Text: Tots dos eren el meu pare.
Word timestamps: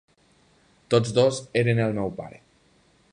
Tots 0.93 1.13
dos 1.19 1.41
eren 1.63 1.85
el 1.87 1.95
meu 2.01 2.13
pare. 2.23 2.43